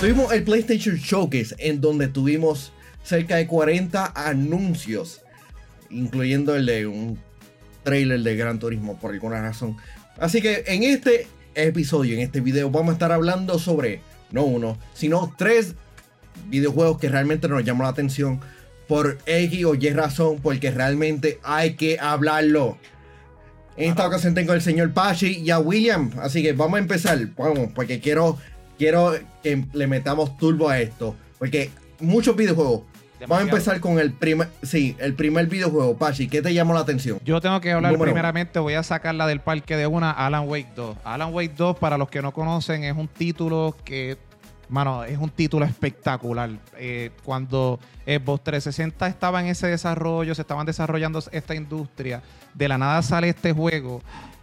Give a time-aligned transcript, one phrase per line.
[0.00, 2.72] Tuvimos el PlayStation Showcase en donde tuvimos
[3.04, 5.20] cerca de 40 anuncios,
[5.90, 7.18] incluyendo el de un
[7.82, 9.76] trailer de Gran Turismo por alguna razón.
[10.18, 14.00] Así que en este episodio, en este video, vamos a estar hablando sobre
[14.32, 15.74] no uno, sino tres
[16.48, 18.40] videojuegos que realmente nos llamó la atención
[18.88, 22.78] por X o Y razón, porque realmente hay que hablarlo.
[23.76, 27.18] En esta ocasión tengo al señor Pachi y a William, así que vamos a empezar,
[27.36, 28.38] vamos, porque quiero,
[28.80, 29.12] quiero
[29.42, 31.70] que le metamos turbo a esto, porque
[32.00, 32.80] muchos videojuegos.
[33.20, 36.80] Vamos a empezar con el primer, sí, el primer videojuego, Pachi, ¿qué te llamó la
[36.80, 37.18] atención?
[37.22, 40.96] Yo tengo que hablar primeramente, voy a sacarla del parque de una, Alan Wake 2.
[41.04, 44.16] Alan Wake 2, para los que no conocen, es un título que
[44.70, 46.48] Mano, es un título espectacular.
[46.78, 52.22] Eh, cuando Xbox 360 estaba en ese desarrollo, se estaban desarrollando esta industria,
[52.54, 54.00] de la nada sale este juego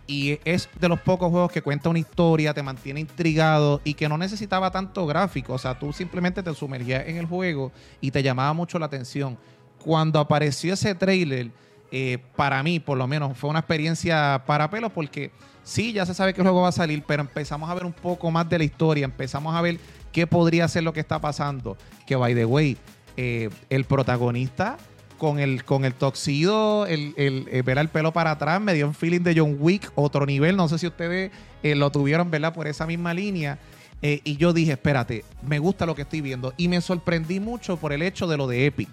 [0.08, 4.08] y es de los pocos juegos que cuenta una historia, te mantiene intrigado y que
[4.08, 5.54] no necesitaba tanto gráfico.
[5.54, 9.38] O sea, tú simplemente te sumergías en el juego y te llamaba mucho la atención.
[9.84, 11.52] Cuando apareció ese trailer,
[11.92, 15.32] eh, para mí, por lo menos, fue una experiencia para pelos porque
[15.64, 17.94] sí, ya se sabe que el juego va a salir, pero empezamos a ver un
[17.94, 19.78] poco más de la historia, empezamos a ver
[20.14, 21.78] qué podría ser lo que está pasando.
[22.06, 22.78] Que, by the way,
[23.18, 24.78] eh, el protagonista
[25.18, 28.94] con el, con el toxido, el, el, ver el pelo para atrás, me dio un
[28.94, 30.56] feeling de John Wick, otro nivel.
[30.56, 31.32] No sé si ustedes
[31.64, 32.54] eh, lo tuvieron, ¿verdad?
[32.54, 33.60] Por esa misma línea.
[34.02, 36.54] Eh, y yo dije, espérate, me gusta lo que estoy viendo.
[36.58, 38.90] Y me sorprendí mucho por el hecho de lo de Epic.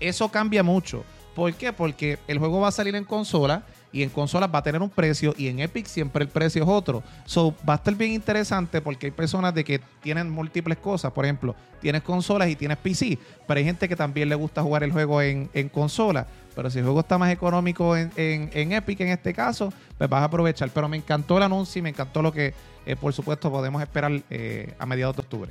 [0.00, 1.04] Eso cambia mucho.
[1.34, 1.72] ¿Por qué?
[1.72, 4.90] Porque el juego va a salir en consola y en consolas va a tener un
[4.90, 7.02] precio y en Epic siempre el precio es otro.
[7.26, 11.12] So, va a estar bien interesante porque hay personas de que tienen múltiples cosas.
[11.12, 14.82] Por ejemplo, tienes consolas y tienes PC, pero hay gente que también le gusta jugar
[14.82, 16.26] el juego en, en consola.
[16.54, 20.22] Pero si el juego está más económico en, en, Epic en este caso, pues vas
[20.22, 20.70] a aprovechar.
[20.70, 22.54] Pero me encantó el anuncio y me encantó lo que,
[22.86, 25.50] eh, por supuesto, podemos esperar eh, a mediados de octubre.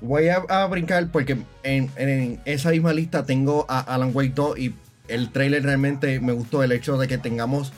[0.00, 4.58] Voy a, a brincar porque en, en, esa misma lista tengo a Alan Wake 2
[4.58, 4.74] y
[5.08, 7.72] el trailer realmente me gustó el hecho de que tengamos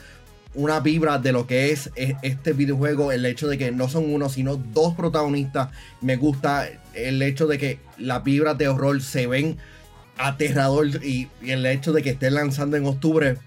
[0.53, 4.13] una vibra de lo que es e, este videojuego, el hecho de que no son
[4.13, 5.69] uno, sino dos protagonistas.
[6.01, 9.57] Me gusta el hecho de que las vibras de horror se ven
[10.17, 13.37] aterrador y, el hecho de que esté lanzando en octubre.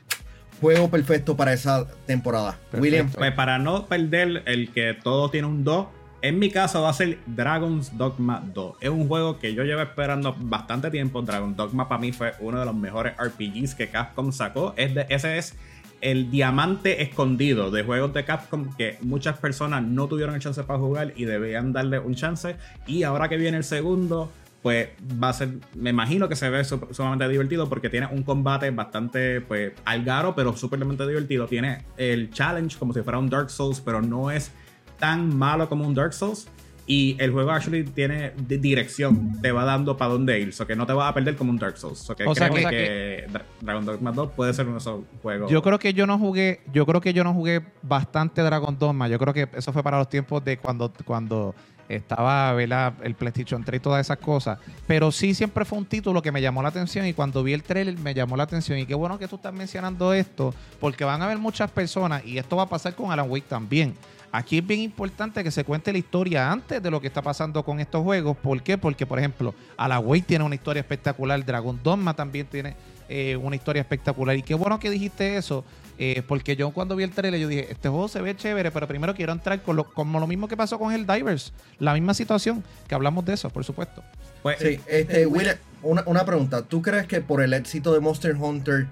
[0.61, 2.59] Juego perfecto para esa temporada.
[2.73, 3.11] William.
[3.11, 5.87] Pues para no perder el que todo tiene un 2,
[6.25, 8.77] en mi caso va a ser Dragon's Dogma 2.
[8.81, 11.21] Es un juego que yo llevo esperando bastante tiempo.
[11.21, 14.73] Dragon's Dogma para mí fue uno de los mejores RPGs que Capcom sacó.
[14.77, 15.55] ese es
[16.01, 20.79] el diamante escondido de juegos de Capcom que muchas personas no tuvieron el chance para
[20.79, 22.57] jugar y debían darle un chance.
[22.87, 24.89] Y ahora que viene el segundo, pues
[25.23, 29.43] va a ser, me imagino que se ve sumamente divertido porque tiene un combate bastante,
[29.43, 31.47] pues, algaro, pero súpermente divertido.
[31.47, 34.53] Tiene el challenge como si fuera un Dark Souls, pero no es
[34.99, 36.49] tan malo como un Dark Souls.
[36.87, 40.85] Y el juego actually tiene dirección, te va dando para dónde ir, so que no
[40.85, 42.11] te vas a perder como un Dark Souls.
[42.11, 43.27] o sea, que,
[43.63, 45.51] Dragon Dogma 2 puede ser uno de esos juegos.
[45.51, 49.09] Yo creo que yo no jugué, yo creo que yo no jugué bastante Dragon Dogma.
[49.09, 51.55] Yo creo que eso fue para los tiempos de cuando, cuando
[51.89, 54.59] estaba el PlayStation 3 y todas esas cosas.
[54.87, 57.63] Pero sí siempre fue un título que me llamó la atención y cuando vi el
[57.63, 58.79] trailer me llamó la atención.
[58.79, 62.37] Y qué bueno que tú estás mencionando esto, porque van a haber muchas personas y
[62.37, 63.95] esto va a pasar con Alan Wake también
[64.35, 67.65] Aquí es bien importante que se cuente la historia antes de lo que está pasando
[67.65, 68.37] con estos juegos.
[68.37, 68.77] ¿Por qué?
[68.77, 72.75] Porque, por ejemplo, Alaway tiene una historia espectacular, Dragon Dogma también tiene
[73.09, 74.37] eh, una historia espectacular.
[74.37, 75.65] Y qué bueno que dijiste eso,
[75.99, 78.89] eh, porque yo cuando vi el trailer yo dije, este juego se ve chévere, pero
[78.89, 82.13] primero quiero entrar con lo, como lo mismo que pasó con el Divers, la misma
[82.13, 84.03] situación, que hablamos de eso, por supuesto.
[84.43, 85.51] Pues, sí, este, Will,
[85.81, 88.89] una, una pregunta, ¿tú crees que por el éxito de Monster Hunter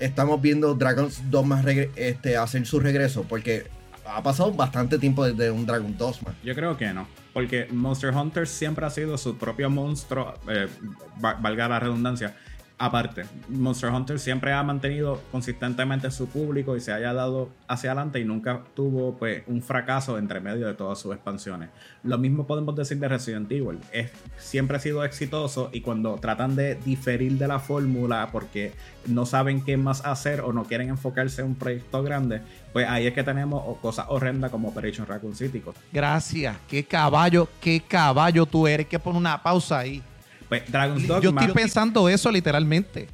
[0.00, 1.64] estamos viendo Dragon's Dogma
[1.96, 3.24] este, hacer su regreso?
[3.26, 3.64] Porque
[4.06, 6.34] ha pasado bastante tiempo desde un Dragon Dogma.
[6.42, 7.06] Yo creo que no.
[7.32, 10.68] Porque Monster Hunter siempre ha sido su propio monstruo, eh,
[11.18, 12.36] valga la redundancia,
[12.84, 18.18] aparte, Monster Hunter siempre ha mantenido consistentemente su público y se haya dado hacia adelante
[18.18, 21.70] y nunca tuvo pues un fracaso entre medio de todas sus expansiones.
[22.02, 23.78] Lo mismo podemos decir de Resident Evil.
[23.92, 28.72] Es, siempre ha sido exitoso y cuando tratan de diferir de la fórmula porque
[29.06, 32.40] no saben qué más hacer o no quieren enfocarse en un proyecto grande,
[32.72, 35.62] pues ahí es que tenemos cosas horrendas como Operation Raccoon City.
[35.92, 36.56] Gracias.
[36.66, 38.88] Qué caballo, qué caballo tú eres.
[38.88, 40.02] Que poner una pausa ahí.
[40.52, 41.22] Pues Dragon's Dogma.
[41.22, 43.08] Yo estoy pensando eso literalmente.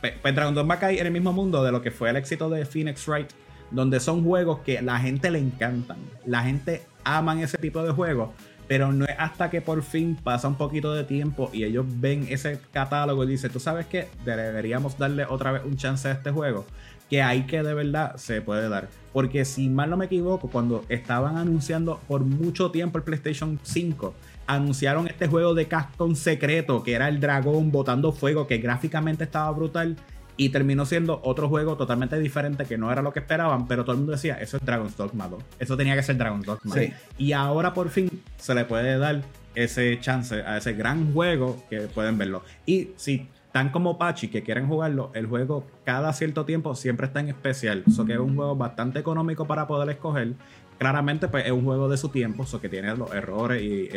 [0.00, 2.48] Pues, pues Dragon's Dogma cae en el mismo mundo de lo que fue el éxito
[2.48, 3.28] de Phoenix Wright,
[3.70, 5.98] donde son juegos que la gente le encantan.
[6.24, 8.30] La gente aman ese tipo de juegos,
[8.68, 12.26] Pero no es hasta que por fin pasa un poquito de tiempo y ellos ven
[12.30, 16.30] ese catálogo y dicen, tú sabes que deberíamos darle otra vez un chance a este
[16.30, 16.64] juego,
[17.10, 18.88] que ahí que de verdad se puede dar.
[19.12, 24.14] Porque si mal no me equivoco, cuando estaban anunciando por mucho tiempo el PlayStation 5,
[24.48, 29.50] anunciaron este juego de Capcom secreto, que era el dragón botando fuego, que gráficamente estaba
[29.52, 29.96] brutal
[30.36, 33.92] y terminó siendo otro juego totalmente diferente que no era lo que esperaban, pero todo
[33.92, 35.42] el mundo decía, eso es Dragon's Dogma 2.
[35.58, 36.74] Eso tenía que ser Dragon's Dogma.
[37.18, 39.22] Y ahora por fin se le puede dar
[39.54, 42.42] ese chance a ese gran juego que pueden verlo.
[42.64, 47.20] Y si tan como Pachi que quieren jugarlo, el juego cada cierto tiempo siempre está
[47.20, 47.82] en especial.
[47.86, 50.34] Eso que es un juego bastante económico para poder escoger.
[50.78, 53.88] Claramente, pues es un juego de su tiempo, eso que tiene los errores y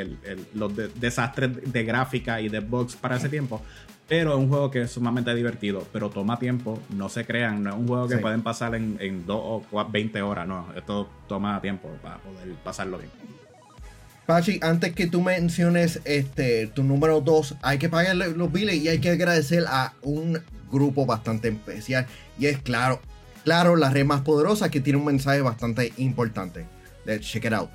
[0.55, 3.61] los desastres de gráfica y de bugs para ese tiempo.
[4.07, 7.69] Pero es un juego que es sumamente divertido, pero toma tiempo, no se crean, no
[7.69, 11.61] es un juego que pueden pasar en, en 2 o 20 horas, no, esto toma
[11.61, 13.11] tiempo para poder pasarlo bien.
[14.25, 18.87] Pachi, antes que tú menciones este, tu número 2, hay que pagar los biles y
[18.87, 20.41] hay que agradecer a un
[20.71, 22.05] grupo bastante especial.
[22.39, 23.01] Y es claro,
[23.43, 26.67] claro, la red más poderosa que tiene un mensaje bastante importante.
[27.05, 27.69] Let's check it out.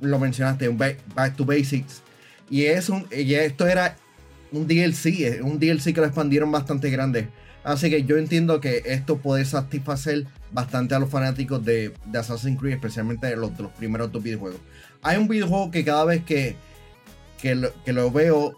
[0.00, 2.02] lo mencionaste, un back, to basics.
[2.50, 3.96] Y, es un, y esto era
[4.52, 7.28] un DLC, un DLC que lo expandieron bastante grande.
[7.64, 12.74] Así que yo entiendo que esto puede satisfacer bastante a los fanáticos de, Assassin's Creed,
[12.74, 14.60] especialmente los, los primeros dos videojuegos.
[15.02, 16.56] Hay un videojuego que cada vez que,
[17.40, 17.54] que,
[17.92, 18.56] lo, veo,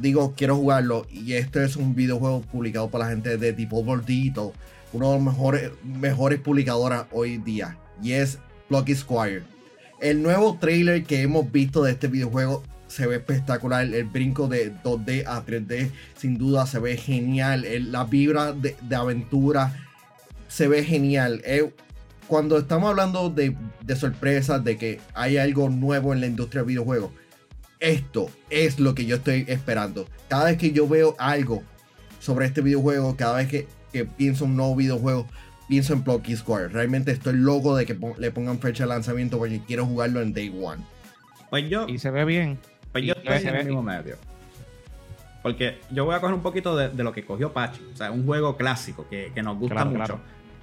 [0.00, 1.06] digo, quiero jugarlo.
[1.10, 4.50] Y este es un videojuego publicado por la gente de Devolver Digital,
[4.92, 7.78] uno de los mejores, mejores publicadoras hoy día.
[8.02, 8.38] Y es
[8.68, 9.42] Blocky Squire.
[10.00, 12.64] El nuevo trailer que hemos visto de este videojuego
[12.94, 13.84] se ve espectacular.
[13.84, 17.66] El brinco de 2D a 3D, sin duda, se ve genial.
[17.90, 19.72] la vibra de, aventura
[20.48, 21.42] se ve genial.
[21.44, 21.72] Eh,
[22.28, 26.68] cuando estamos hablando de, de sorpresas, de que hay algo nuevo en la industria de
[26.68, 27.10] videojuegos,
[27.80, 30.08] esto es lo que yo estoy esperando.
[30.28, 31.62] Cada vez que yo veo algo
[32.20, 35.26] sobre este videojuego, cada vez que, que pienso en un nuevo videojuego,
[35.68, 36.68] pienso en Blocky Square.
[36.68, 40.48] Realmente estoy loco de que le pongan fecha de lanzamiento porque quiero jugarlo en Day
[40.48, 40.82] One.
[41.50, 41.86] Pues yo.
[41.88, 42.58] Y se ve bien.
[42.94, 44.16] Pues yo estoy en el mismo medio.
[45.42, 47.80] Porque yo voy a coger un poquito de, lo que cogió Pachi.
[47.92, 50.20] O sea, un juego clásico que, nos gusta mucho.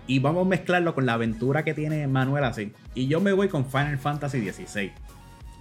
[0.08, 2.72] Y vamos a mezclarlo con la aventura que tiene Manuel así.
[2.96, 4.94] Y yo me voy con Final Fantasy XVI.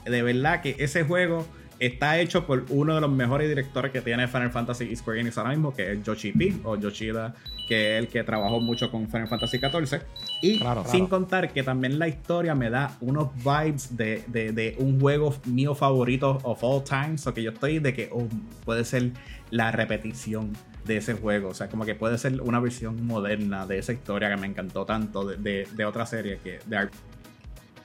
[0.06, 1.44] De verdad que ese juego
[1.80, 5.50] está hecho por uno de los mejores directores que tiene Final Fantasy Square Enix ahora
[5.50, 7.34] mismo, que es Yoshi P o Yoshida,
[7.70, 10.02] que es el que trabajó mucho con Final Fantasy XIV.
[10.42, 15.76] Y sin contar que también la historia me da unos vibes de, un juego mío
[15.76, 18.26] favorito of all time, o que yo estoy de que oh,
[18.64, 19.12] puede ser
[19.50, 20.52] la repetición
[20.84, 24.28] de ese juego, o sea, como que puede ser una versión moderna de esa historia
[24.30, 26.88] que me encantó tanto de, otra serie que de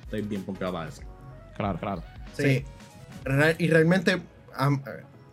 [0.02, 1.04] Estoy bien pompeado para eso.
[1.56, 2.04] Claro, claro.
[2.34, 2.64] sí
[3.58, 4.22] y realmente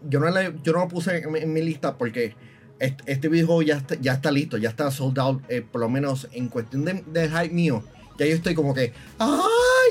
[0.09, 2.35] yo, no yo no lo puse en, mi lista porque
[2.82, 6.28] este, videojuego ya está, ya está listo, ya está sold out, eh, por lo menos
[6.32, 7.82] en cuestión de, de, hype mío.
[8.18, 9.40] Ya yo estoy como que, ¡ah,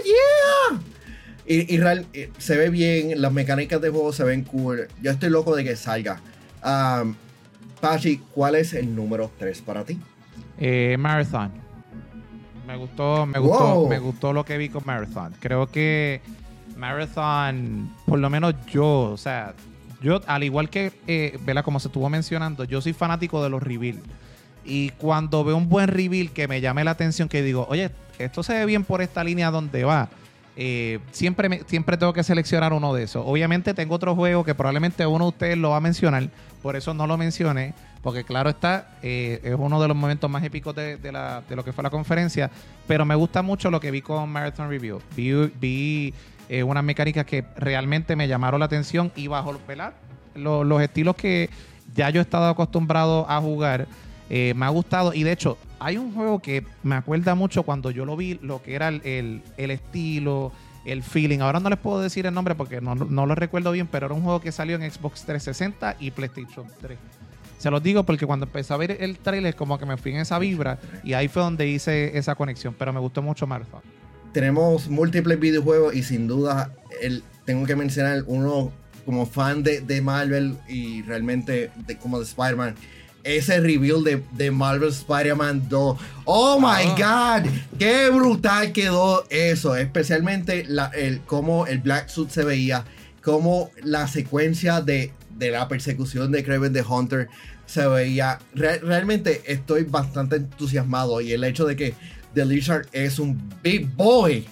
[0.06, 0.80] yeah!
[1.46, 4.88] Y, y real, eh, se ve bien, las mecánicas de juego se ven cool.
[5.02, 6.20] Yo estoy loco de que salga.
[6.64, 7.16] Um,
[7.80, 9.98] Pachi, ¿cuál es el número 3 para ti?
[10.60, 11.52] Eh, Marathon.
[12.68, 13.90] Me gustó, me gustó, Wow.
[13.90, 15.34] me gustó lo que vi con Marathon.
[15.40, 16.22] Creo que
[16.78, 19.54] Marathon, por lo menos yo, o sea,
[20.02, 21.38] yo, al igual que, eh.
[21.64, 24.00] Como se estuvo mencionando, yo soy fanático de los reveal.
[24.66, 27.90] Y cuando veo un buen reveal que me llame la atención, que digo, oye,
[28.20, 30.10] esto se ve bien por esta línea donde va.
[30.56, 33.24] eh, siempre, siempre tengo que seleccionar uno de esos.
[33.26, 36.30] Obviamente tengo otro juego que probablemente uno de ustedes lo va a mencionar,
[36.62, 40.44] por eso no lo mencioné, porque claro está, eh, es uno de los momentos más
[40.44, 42.52] épicos de, de lo que fue la conferencia,
[42.88, 45.02] pero me gusta mucho lo que vi con Marathon Review.
[45.16, 46.14] Vi, vi,
[46.52, 49.94] eh, unas mecánicas que realmente me llamaron la atención y bajo ¿verdad?
[50.36, 51.50] Lo- los estilos que
[51.96, 53.88] ya yo he estado acostumbrado a jugar,
[54.30, 55.14] eh, me ha gustado.
[55.14, 58.62] Y de hecho, hay un juego que me acuerda mucho cuando yo lo vi, lo
[58.62, 59.02] que era el,
[59.58, 60.52] el- estilo,
[60.86, 61.40] el feeling.
[61.40, 64.16] Ahora no les puedo decir el nombre porque no, no lo recuerdo bien, pero era
[64.16, 66.98] un juego que salió en Xbox 360 y PlayStation 3.
[67.58, 70.18] Se los digo porque cuando empecé a ver el trailer, como que me fui en
[70.20, 72.74] esa vibra y ahí fue donde hice esa conexión.
[72.78, 73.82] Pero me gustó mucho Marathon.
[74.34, 76.72] Tenemos múltiples videojuegos y sin duda
[77.02, 78.72] el, tengo que mencionar uno
[79.06, 82.76] como fan de, de Marvel y realmente de, como de Spider-Man.
[83.24, 85.98] Ese reveal de, de Marvel Spider-Man 2.
[86.26, 89.76] Oh my god, qué brutal quedó eso.
[89.76, 92.84] Especialmente la, el, cómo el Black Suit se veía,
[93.24, 97.28] cómo la secuencia de, de la persecución de Kraven the Hunter
[97.68, 98.40] se veía.
[98.56, 101.94] Re- realmente estoy bastante entusiasmado y el hecho de que
[102.34, 104.46] The Lizard es un big boy.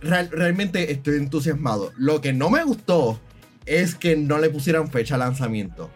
[0.00, 1.92] Real- realmente estoy entusiasmado.
[1.96, 3.20] Lo que no me gustó
[3.66, 5.90] es que no le pusieran fecha de lanzamiento.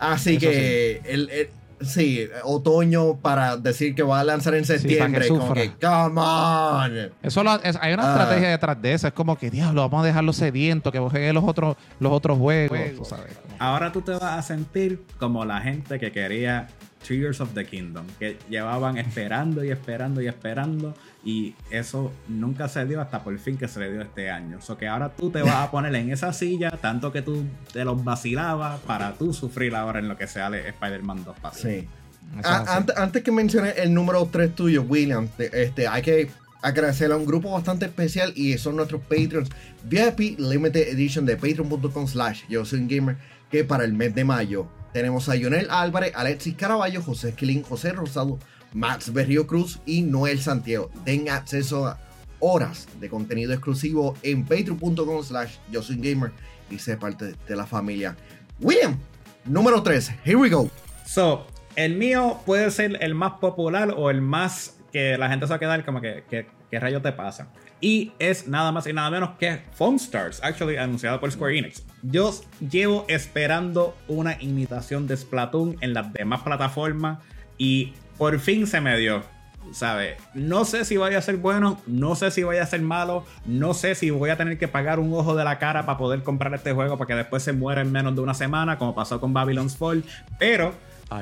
[0.00, 1.48] Así Eso que el, el-
[1.86, 5.28] sí, otoño para decir que va a lanzar en para que septiembre.
[5.28, 5.62] como sufra.
[5.62, 7.12] que, come on.
[7.22, 8.10] Eso lo- es- hay una Ah.
[8.18, 9.06] estrategia detrás de eso.
[9.06, 12.78] Es como que, diablo, vamos a dejarlo sediento, que juegue los otros, los otros juegos.
[12.96, 13.32] tú sabes.
[13.60, 16.66] Ahora tú te vas a sentir como la gente que quería
[17.06, 20.94] Tears of the Kingdom, que llevaban esperando y esperando y esperando
[21.24, 24.58] y eso nunca se dio hasta por fin que se le dio este año.
[24.66, 27.84] O que ahora tú te vas a poner en esa silla, tanto que tú te
[27.84, 31.86] los vacilabas para tú sufrir ahora en lo que sale Spider-Man 2 para Sí.
[32.44, 36.30] Ah, antes, antes que mencione el número 3 tuyo, William, te- este, hay que
[36.62, 39.50] agradecerle a un grupo bastante especial y son nuestros Patreons
[39.84, 43.16] VIP Limited Edition de patreon.com slash yo soy un gamer
[43.50, 47.92] que para el mes de mayo tenemos a Lionel Álvarez, Alexis Caraballo, José Esquilín, José
[47.92, 48.38] Rosado,
[48.72, 50.90] Max Berrío Cruz y Noel Santiago.
[51.04, 51.98] Den acceso a
[52.40, 55.56] horas de contenido exclusivo en patreon.com slash
[55.98, 56.32] gamer
[56.70, 58.16] y sé parte de la familia.
[58.60, 58.98] William,
[59.44, 60.68] número 3, here we go.
[61.06, 61.46] So,
[61.76, 65.56] el mío puede ser el más popular o el más que la gente se va
[65.56, 67.48] a quedar como que, que- ¿qué rayo te pasa?
[67.82, 71.82] Y es nada más y nada menos que Phone Stars, actually anunciado por Square Enix.
[72.02, 72.32] Yo
[72.70, 77.18] llevo esperando una imitación de Splatoon en las demás plataformas
[77.58, 79.24] y por fin se me dio.
[79.72, 80.16] ¿Sabe?
[80.34, 83.74] No sé si vaya a ser bueno, no sé si vaya a ser malo, no
[83.74, 86.52] sé si voy a tener que pagar un ojo de la cara para poder comprar
[86.54, 89.32] este juego para que después se muera en menos de una semana, como pasó con
[89.32, 90.04] Babylon's Fall.
[90.38, 90.72] Pero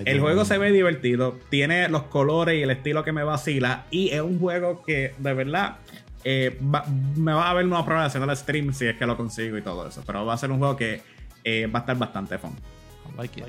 [0.04, 3.84] el juego se ve divertido, tiene los colores y el estilo que me vacila.
[3.90, 5.76] Y es un juego que de verdad
[6.24, 6.84] eh, va-
[7.16, 9.62] me va a ver una prueba haciendo el stream si es que lo consigo y
[9.62, 10.02] todo eso.
[10.06, 11.02] Pero va a ser un juego que
[11.44, 12.52] eh, va a estar bastante fun.
[13.16, 13.46] Like it.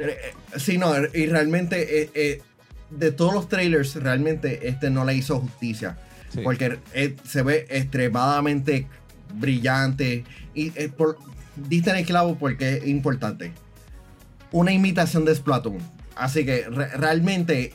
[0.00, 0.16] Eh,
[0.56, 2.42] Sí, no, y realmente eh, eh,
[2.90, 5.98] de todos los trailers, realmente este no le hizo justicia.
[6.32, 6.40] Sí.
[6.42, 8.86] Porque eh, se ve extremadamente
[9.34, 10.24] brillante.
[10.54, 11.18] Y eh, por,
[11.56, 13.52] diste en el clavo porque es importante.
[14.52, 15.78] Una imitación de Splatoon.
[16.16, 17.74] Así que re- realmente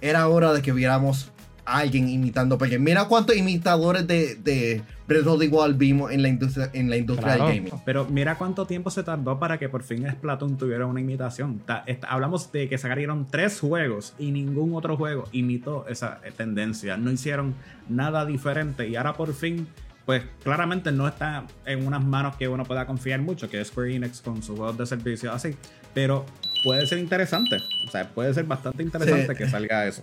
[0.00, 1.30] era hora de que viéramos
[1.66, 2.58] alguien imitando.
[2.58, 6.88] Porque mira cuántos imitadores de, de Breath of the Wild vimos en la industria, en
[6.90, 7.50] la industria Claro.
[7.50, 7.82] del gaming.
[7.84, 11.60] Pero mira cuánto tiempo se tardó para que por fin Splatoon tuviera una imitación.
[11.60, 16.32] Ta- esta- hablamos de que sacaron tres juegos y ningún otro juego imitó esa eh,
[16.36, 16.96] tendencia.
[16.96, 17.54] No hicieron
[17.88, 19.66] nada diferente y ahora por fin,
[20.06, 23.94] pues claramente no está en unas manos que uno pueda confiar mucho, que es Square
[23.94, 25.54] Enix con sus juegos de servicio así.
[25.94, 26.24] Pero
[26.62, 27.56] puede ser interesante.
[27.86, 29.38] O sea, puede ser bastante interesante Sí.
[29.38, 30.02] que salga eso.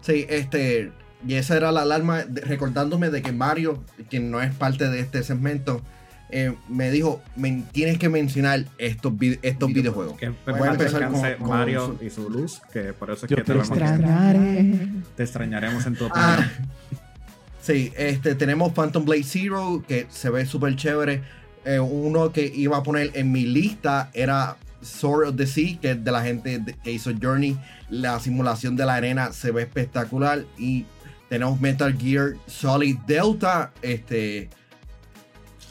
[0.00, 0.92] Sí, este.
[1.26, 5.00] Y esa era la alarma, de- recordándome de que Mario, quien no es parte de
[5.00, 5.82] este segmento,
[6.30, 10.16] eh, me dijo: "Men- tienes que mencionar estos, vi- estos videojuegos.
[10.18, 13.26] Que Voy a voy a empezar con- Mario su- y su luz, que por eso
[13.26, 14.74] es Yo que te te, vemos- extrañaré.
[15.16, 16.30] te extrañaremos en tu opinión.
[16.30, 16.48] Ah,
[17.60, 21.22] sí, este, tenemos Phantom Blade Zero, que se ve súper chévere.
[21.66, 25.92] Eh, uno que iba a poner en mi lista era Sword of the Sea, que
[25.92, 27.58] es de la gente que hizo Journey.
[27.88, 30.44] La simulación de la arena se ve espectacular.
[30.58, 30.86] Y
[31.28, 34.50] tenemos Metal Gear Solid Delta, este.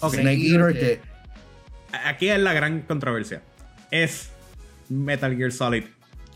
[0.01, 1.09] Snake Eater, que
[2.05, 3.41] Aquí es la gran controversia.
[3.91, 4.29] Es
[4.89, 5.85] Metal Gear Solid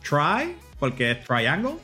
[0.02, 1.76] Tri, porque es Triangle,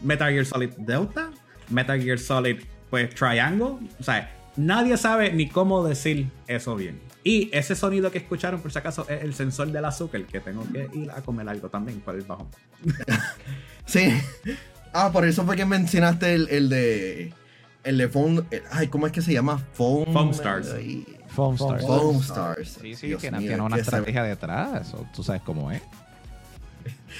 [0.00, 1.30] Metal Gear Solid Delta,
[1.68, 6.98] Metal Gear Solid pues Triangle, o sea, nadie sabe ni cómo decir eso bien.
[7.28, 10.64] Y ese sonido que escucharon, por si acaso, es el sensor del azúcar, que tengo
[10.72, 12.48] que ir a comer algo también por el bajo.
[13.84, 14.12] Sí.
[14.92, 17.32] Ah, por eso fue que mencionaste el, el de.
[17.84, 18.44] El de Foam.
[18.50, 19.58] el- Ay, ¿cómo es que se llama?
[19.74, 20.12] Foam.
[20.12, 20.72] Foam Stars.
[20.74, 21.86] ay, Foam Stars.
[21.86, 22.78] Foam Stars.
[22.80, 24.86] Sí, sí, Dios tiene, mío, tiene una estrategia detrás.
[24.88, 25.82] Eso, tú sabes cómo es.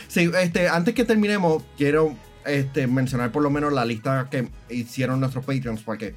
[0.08, 2.14] Sí, este, antes que terminemos, quiero
[2.46, 6.14] este, mencionar por lo menos la lista que hicieron nuestros Patreons, porque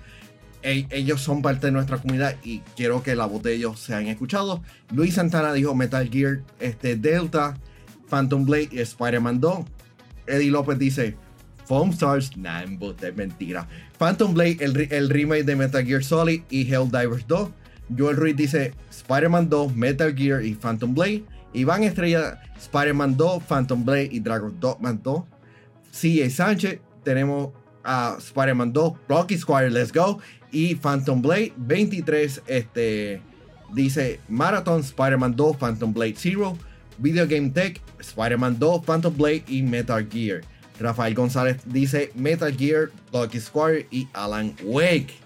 [0.64, 4.62] ellos son parte de nuestra comunidad y quiero que la voz de ellos sean escuchados.
[4.94, 7.58] Luis Santana dijo Metal Gear este, Delta,
[8.10, 9.60] Phantom Blade y Spider-Man 2.
[10.28, 11.16] Eddie López dice
[11.66, 13.68] Foam Stars, nah, es mentira.
[13.98, 17.50] Phantom Blade, el, el remake de Metal Gear Solid y Helldivers 2.
[17.98, 21.24] Joel Ruiz dice Spider-Man 2, Metal Gear y Phantom Blade.
[21.54, 25.24] Iván Estrella, Spider-Man 2, Phantom Blade y Dragon Dogman 2.
[25.92, 27.50] CJ Sánchez, tenemos
[27.84, 30.20] a Spider-Man 2, Rocky Squire, Let's Go.
[30.52, 33.22] Y Phantom Blade 23, este,
[33.74, 36.58] dice Marathon, Spider-Man 2, Phantom Blade Zero.
[36.98, 40.42] Video Game Tech, Spider-Man 2, Phantom Blade y Metal Gear.
[40.80, 45.21] Rafael González dice Metal Gear, Lucky Squire y Alan Wake.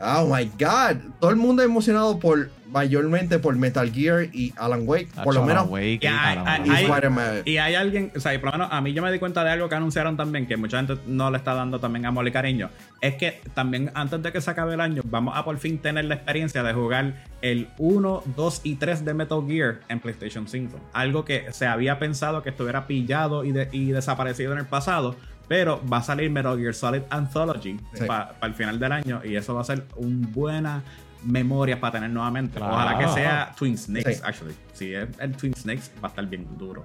[0.00, 5.08] Oh my god, todo el mundo emocionado por mayormente por Metal Gear y Alan Wake,
[5.24, 6.68] por lo menos Wake, Y hay- Alan hay- Wake.
[6.68, 7.42] y hay- Spider-Man.
[7.46, 9.42] Y hay alguien, o sea, y por lo menos a mí yo me di cuenta
[9.44, 12.32] de algo que anunciaron también, que mucha gente no le está dando también amor y
[12.32, 12.68] cariño.
[13.00, 16.04] Es que también antes de que se acabe el año, vamos a por fin tener
[16.04, 20.78] la experiencia de jugar el 1, 2 y 3 de Metal Gear en PlayStation 5.
[20.92, 25.16] Algo que se había pensado que estuviera pillado y, de- y desaparecido en el pasado.
[25.48, 28.04] Pero va a salir Metal Gear Solid Anthology Sí.
[28.06, 30.82] para el final del año y eso va a ser una buena
[31.24, 32.58] memoria para tener nuevamente.
[32.58, 32.74] Claro.
[32.74, 34.20] Ojalá que sea Twin Snakes, Sí.
[34.24, 34.54] actually.
[34.72, 36.84] Si es el Twin Snakes, va a estar bien duro.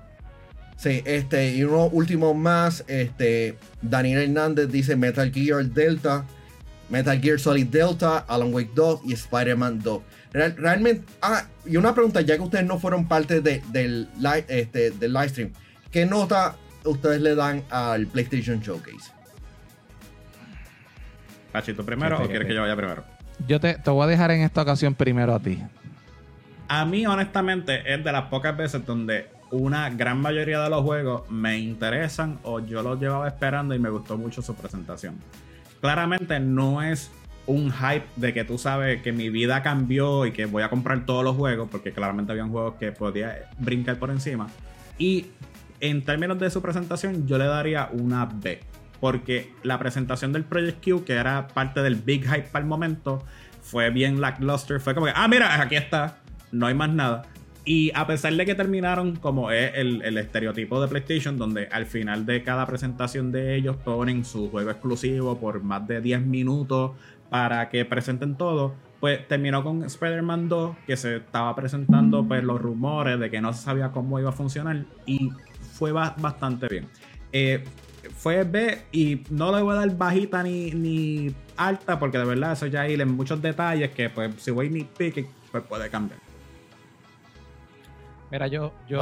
[0.77, 6.25] Sí, este, y uno último más, este, Daniel Hernández dice Metal Gear Delta,
[6.89, 10.01] Metal Gear Solid Delta, Alan Wake 2 y Spider-Man 2.
[10.33, 14.45] Real- realmente, ah, y una pregunta, ya que ustedes no fueron parte de- del, li-
[14.47, 15.51] este, del live stream,
[15.91, 19.11] ¿qué nota ustedes le dan al PlayStation Showcase?
[21.51, 22.49] Pachito primero Sí, o sí, quieres sí.
[22.49, 23.03] que yo vaya primero?
[23.47, 25.59] Yo te, te voy a dejar en esta ocasión primero a ti.
[26.67, 31.29] A mí, honestamente, es de las pocas veces donde una gran mayoría de los juegos
[31.29, 35.15] me interesan o yo los llevaba esperando y me gustó mucho su presentación.
[35.81, 37.11] Claramente no es
[37.47, 41.05] un hype de que tú sabes que mi vida cambió y que voy a comprar
[41.05, 44.47] todos los juegos, porque claramente habían juegos que podía brincar por encima.
[44.97, 45.25] Y
[45.81, 48.59] en términos de su presentación, yo le daría una B.
[48.99, 53.23] Porque la presentación del Project Q, que era parte del big hype para el momento,
[53.61, 54.79] fue bien lackluster.
[54.79, 56.19] Fue como que, ah, mira, aquí está.
[56.51, 57.23] No hay más nada.
[57.65, 61.85] Y a pesar de que terminaron como es el, el estereotipo de PlayStation, donde al
[61.85, 66.91] final de cada presentación de ellos ponen su juego exclusivo por más de 10 minutos
[67.29, 72.61] para que presenten todo, pues terminó con Spider-Man 2, que se estaba presentando pues los
[72.61, 75.31] rumores de que no se sabía cómo iba a funcionar y
[75.81, 76.87] fue ba- bastante bien.
[77.33, 77.63] Eh,
[78.15, 82.51] fue B y no le voy a dar bajita ni, ni alta porque de verdad
[82.51, 86.19] eso ya hay en muchos detalles que pues si voy ni pique pues puede cambiar.
[88.29, 88.99] Mira, yo, yo,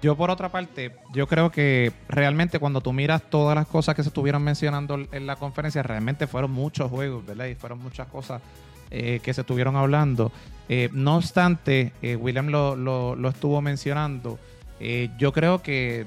[0.00, 4.02] yo por otra parte, yo creo que realmente cuando tú miras todas las cosas que
[4.02, 7.44] se estuvieron mencionando en la conferencia, realmente fueron muchos juegos, ¿verdad?
[7.46, 8.40] Y fueron muchas cosas
[8.90, 10.32] eh, que se estuvieron hablando.
[10.70, 14.38] Eh, no obstante, eh, William lo, lo- lo estuvo mencionando,
[14.80, 16.06] eh, yo creo que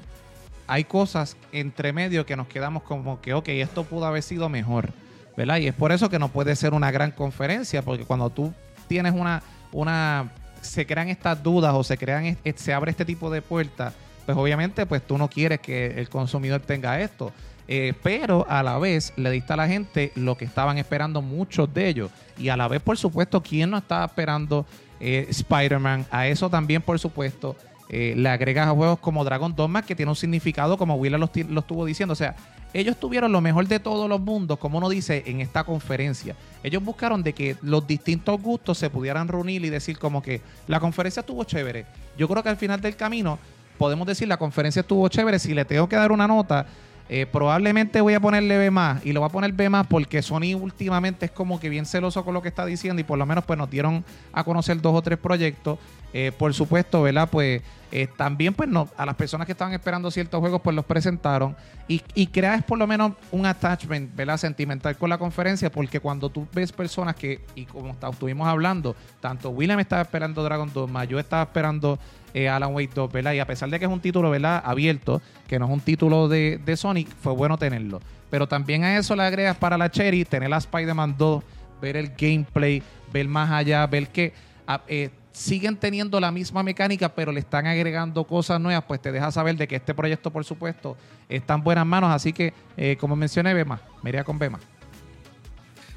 [0.66, 4.90] hay cosas entre medio que nos quedamos como que, ok, esto pudo haber sido mejor,
[5.36, 5.58] ¿verdad?
[5.58, 8.52] Y es por eso que no puede ser una gran conferencia, porque cuando tú
[8.86, 10.30] tienes una, una
[10.62, 13.94] se crean estas dudas o se crean se abre este tipo de puertas,
[14.26, 17.32] pues obviamente pues tú no quieres que el consumidor tenga esto.
[17.72, 21.72] Eh, pero a la vez le diste a la gente lo que estaban esperando muchos
[21.72, 22.10] de ellos.
[22.36, 24.66] Y a la vez, por supuesto, ¿quién no estaba esperando
[24.98, 26.06] eh, Spider-Man?
[26.10, 27.56] A eso también, por supuesto,
[27.92, 31.24] eh, le agregas a juegos como Dragon Dogma, que tiene un significado, como Willa lo,
[31.24, 32.12] estuvo diciendo.
[32.12, 32.36] O sea,
[32.72, 36.36] ellos tuvieron lo mejor de todos los mundos, como uno dice en esta conferencia.
[36.62, 40.78] Ellos buscaron de que los distintos gustos se pudieran reunir y decir como que la
[40.78, 41.84] conferencia estuvo chévere.
[42.16, 43.40] Yo creo que al final del camino
[43.76, 45.40] podemos decir la conferencia estuvo chévere.
[45.40, 46.66] Si le tengo que dar una nota,
[47.08, 50.22] eh, probablemente voy a ponerle B más y lo voy a poner B más porque
[50.22, 53.26] Sony últimamente es como que bien celoso con lo que está diciendo y por lo
[53.26, 55.80] menos pues nos dieron a conocer dos o tres proyectos.
[56.12, 57.28] Eh, por supuesto, ¿verdad?
[57.30, 60.84] Pues eh, también, pues no, a las personas que estaban esperando ciertos juegos, pues los
[60.84, 61.56] presentaron
[61.88, 64.36] y, y creas por lo menos un attachment, ¿verdad?
[64.36, 69.50] Sentimental con la conferencia, porque cuando tú ves personas que, y como estuvimos hablando, tanto
[69.50, 71.98] William estaba esperando Dragon Dogma, yo estaba esperando
[72.32, 73.32] eh, Alan Wake 2, ¿verdad?
[73.32, 74.62] Y a pesar de que es un título, ¿verdad?
[74.64, 78.00] Abierto, que no es un título de, de Sonic, fue bueno tenerlo.
[78.30, 81.42] Pero también a eso le agregas para la Cherry, tener a Spider-Man 2,
[81.82, 84.32] ver el gameplay, ver más allá, ver que
[84.68, 89.12] ah, eh, siguen teniendo la misma mecánica, pero le están agregando cosas nuevas, pues te
[89.12, 90.96] deja saber de que este proyecto, por supuesto,
[91.28, 92.10] está en buenas manos.
[92.10, 94.58] Así que, eh, como mencioné, Bema, me iría con Bema.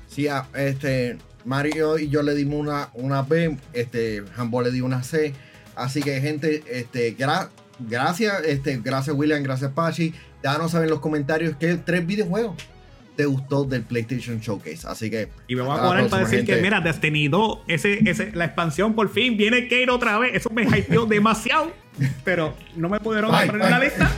[0.07, 4.85] Sí, ah, este, Mario y yo le dimos una, una B, este, Jambo le dio
[4.85, 5.33] una C.
[5.75, 7.15] Así que, gente, este,
[7.79, 10.13] gracias, este, gracias William, gracias Pachi.
[10.43, 12.55] Déjanos saber en los comentarios qué tres videojuegos
[13.15, 14.87] te gustó del PlayStation Showcase.
[14.87, 15.29] Así que.
[15.47, 18.93] Y me voy a poner para decir que, mira, Destiny 2, ese, ese, la expansión
[18.93, 20.35] por fin, viene Kate otra vez.
[20.35, 21.71] Eso me hypeó demasiado.
[22.23, 24.11] Pero no me pudieron poner en la lista.